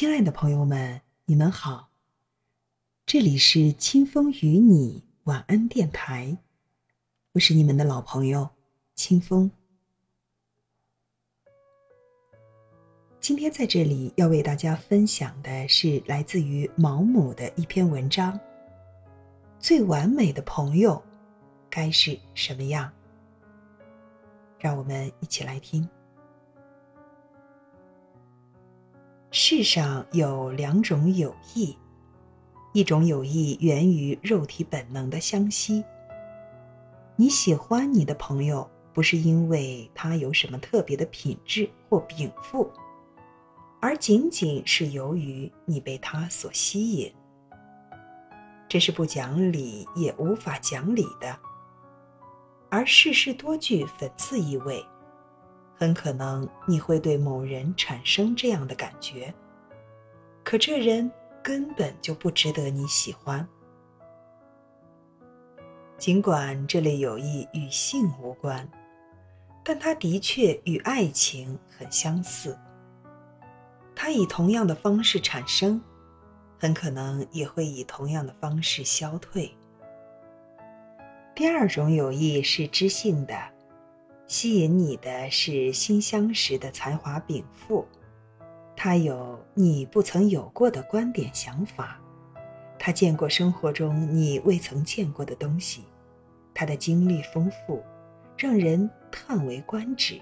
[0.00, 1.90] 亲爱的朋友们，你们好，
[3.04, 6.38] 这里是清风与你晚安电台，
[7.32, 8.48] 我是你们的老朋友
[8.94, 9.50] 清风。
[13.20, 18.40] 今天在这里要为大家分享的是来自于毛姆的一篇文章：
[19.58, 21.02] 最完美的朋友
[21.68, 22.90] 该是什么样？
[24.58, 25.86] 让我们一起来听。
[29.52, 31.76] 世上有两种友谊，
[32.72, 35.84] 一种友谊源于肉体本能的相吸。
[37.16, 42.70] 你喜欢你的朋友，不是因为他有什么特别的品质或禀赋，
[43.80, 47.12] 而仅仅是由于你被他所吸引。
[48.68, 51.36] 这是不讲理也无法讲理的，
[52.68, 54.80] 而事事多具讽刺意味。
[55.76, 59.32] 很可能你会对某人产生这样的感觉，
[60.42, 61.10] 可这人
[61.42, 63.46] 根本就不值得你喜欢。
[65.96, 68.68] 尽管这类友谊与性无关，
[69.62, 72.58] 但它的确与爱情很相似。
[73.94, 75.80] 它以同样的方式产生，
[76.58, 79.54] 很可能也会以同样的方式消退。
[81.34, 83.34] 第二种友谊是知性的。
[84.26, 87.84] 吸引你的是新相识的才华禀赋，
[88.76, 92.00] 他有你不曾有过的观点想法，
[92.78, 95.84] 他见过生活中你未曾见过的东西，
[96.54, 97.82] 他的经历丰富，
[98.38, 100.20] 让人叹为观止。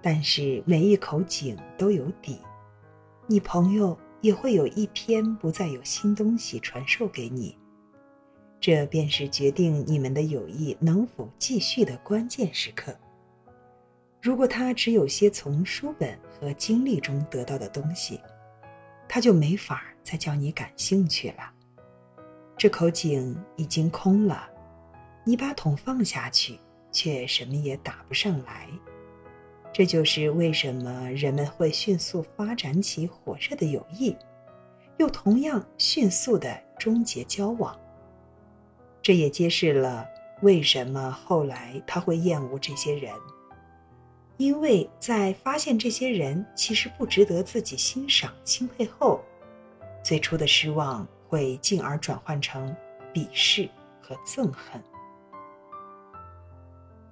[0.00, 2.40] 但是每一口井都有底，
[3.26, 7.56] 你朋友也会有一天不再有新东西传授给你。
[8.60, 12.94] 这便是决定你们的友谊能否继续的关键时刻。
[14.22, 18.20] 如果他只有些从书本和经历中得到的东西，
[19.08, 21.50] 他就没法再叫你感兴趣了。
[22.56, 24.48] 这口井已经空了，
[25.24, 26.56] 你把桶放下去，
[26.92, 28.68] 却什么也打不上来。
[29.72, 34.16] 这就是为什么人们会迅速发展起火热的友谊，
[34.98, 37.76] 又同样迅速的终结交往。
[39.02, 40.06] 这也揭示了
[40.42, 43.12] 为什么后来他会厌恶这些人，
[44.38, 49.20] 因为在发现这些人其实不值得自己欣赏钦佩后，
[50.02, 52.74] 最初的失望会进而转换成
[53.12, 53.68] 鄙视
[54.00, 54.82] 和憎恨。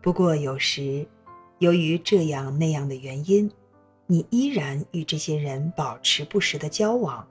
[0.00, 1.06] 不过有时，
[1.58, 3.50] 由于这样那样的原因，
[4.06, 7.26] 你依然与这些人保持不时的交往。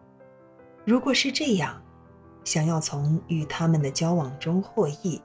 [0.83, 1.81] 如果是这样，
[2.43, 5.21] 想要从与他们的交往中获益，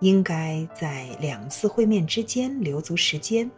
[0.00, 3.50] 应该在两次会面之间留足时间，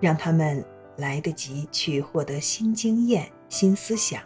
[0.00, 0.64] 让他们
[0.96, 4.22] 来得及去获得新经验、新思想，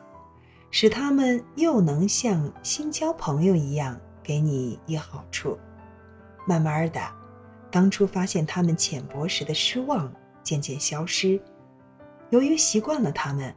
[0.70, 5.58] 使他们又能像新交朋友一样给你一好处。
[6.46, 7.00] 慢慢的，
[7.70, 10.12] 当初发现他们浅薄时的失望
[10.42, 11.40] 渐渐消失，
[12.30, 13.54] 由于习惯了他们，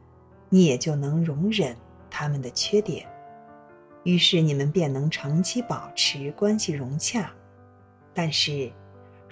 [0.48, 1.76] 你也就能容忍
[2.10, 3.06] 他们的缺点。
[4.04, 7.30] 于是你们便能长期保持关系融洽。
[8.12, 8.70] 但是，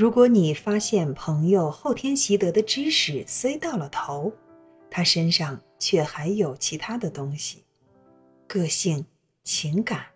[0.00, 4.32] 如果你发现朋友后天习得的知识虽到了头，
[4.90, 7.62] 他身上却还有其他的东西，
[8.46, 9.04] 个性、
[9.44, 10.06] 情感，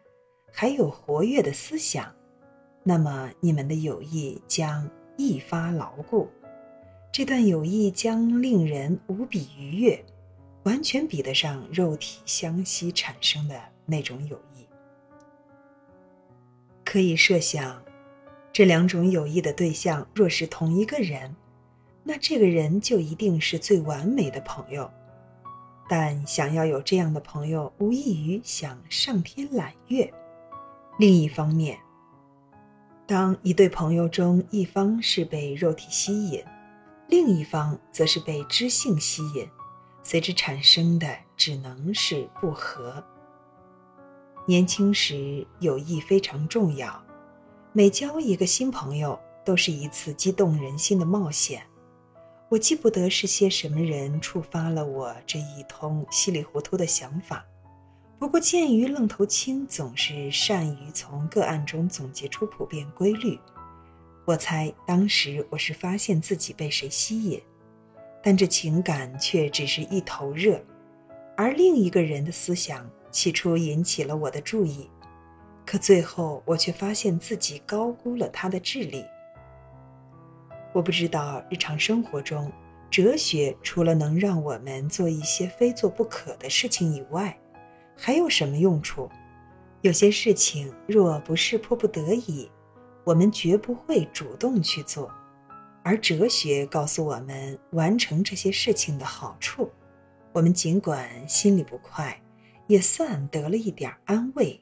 [0.50, 2.11] 还有活跃的思想，
[2.83, 6.31] 那么你们的友谊将一发牢固。
[7.12, 10.03] 这段友谊将令人无比愉悦，
[10.62, 13.61] 完全比得上肉体相吸产生的。
[13.84, 14.67] 那种友谊，
[16.87, 17.84] 可以设想，
[18.54, 21.34] 这两种友谊的对象若是同一个人，
[22.04, 24.88] 那这个人就一定是最完美的朋友。
[25.88, 30.09] 但想要有这样的朋友，无异于想上天揽月。
[31.00, 31.76] 另一方面，
[33.09, 36.41] 当一对朋友中一方是被肉体吸引，
[37.09, 39.48] 另一方则是被知性吸引，
[40.04, 43.02] 随之产生的只能是不和。
[44.46, 47.02] 年轻时友谊非常重要，
[47.76, 51.61] 每交一个新朋友都是一次激动人心的冒险。
[52.49, 57.44] 我记不得是些什么人触发了我这一通稀里糊涂的想法，
[58.17, 63.37] 不过鉴于愣头青总是善于从个案中总结出普遍规律，
[64.25, 67.43] 我猜当时我是发现自己被谁吸引，
[68.23, 70.65] 但这情感却只是一头热，
[71.37, 72.88] 而另一个人的思想。
[73.11, 74.91] 起初引起了我的注意，
[75.66, 79.05] 可最后我却发现自己高估了他的智力。
[80.72, 82.50] 我不知道日常生活中
[82.90, 87.37] 哲学除了能让我们做一些非做不可的事情以外，
[87.96, 89.08] 还有什么用处？
[89.82, 92.50] 有些事情若不是迫不得已，
[93.05, 95.10] 我们绝不会主动去做。
[95.82, 99.70] 而哲学告诉我们完成这些事情的好处，
[100.32, 102.19] 我们尽管心里不快，
[102.67, 104.58] 也算得了一点安慰。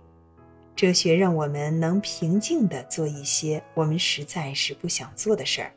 [0.75, 5.73] 哲学让我们能平静地做一些我们实在是不想做的事儿。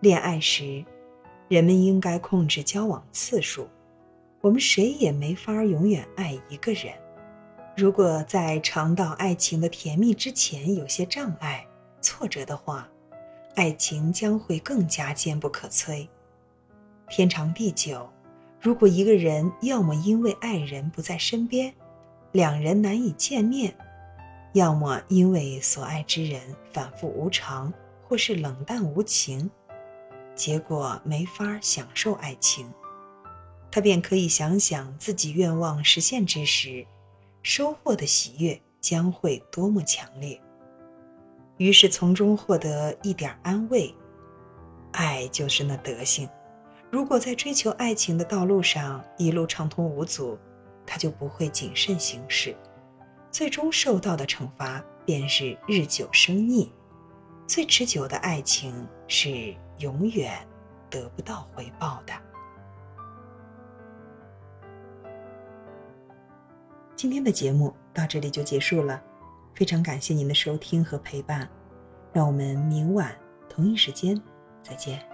[0.00, 0.84] 恋爱时，
[1.48, 3.68] 人们应该控制交往次数。
[4.40, 6.92] 我们谁也没法永远爱一个人。
[7.76, 11.66] 如果在尝到爱情的甜蜜之前有些障碍、
[12.00, 12.88] 挫折的话，
[13.54, 16.06] 爱情将会更加坚不可摧。
[17.08, 18.08] 天长地久，
[18.60, 21.72] 如果一个人要么因为爱人不在身边，
[22.32, 23.74] 两人难以见面，
[24.54, 26.40] 要么因为所爱之人
[26.72, 29.50] 反复无常或是冷淡无情。
[30.34, 32.72] 结果没法享受爱情，
[33.70, 36.86] 他便可以想想自己愿望实现之时，
[37.42, 40.40] 收获的喜悦将会多么强烈。
[41.58, 43.94] 于是从中获得一点安慰。
[44.92, 46.28] 爱就是那德行，
[46.90, 50.38] 如果在追求爱情的道路上一路畅通无阻，
[50.92, 52.54] 他就不会谨慎行事，
[53.30, 56.70] 最终受到的惩罚便是日久生腻。
[57.46, 59.54] 最持久的爱情是。
[59.78, 60.46] 永远
[60.88, 62.12] 得不到回报的。
[66.94, 69.02] 今天的节目到这里就结束了，
[69.54, 71.50] 非常感谢您的收听和陪伴，
[72.12, 73.12] 让我们明晚
[73.48, 74.22] 同一时间
[74.62, 75.11] 再见。